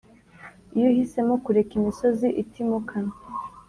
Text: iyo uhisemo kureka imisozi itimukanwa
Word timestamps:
iyo 0.75 0.87
uhisemo 0.91 1.33
kureka 1.43 1.71
imisozi 1.79 2.27
itimukanwa 2.41 3.15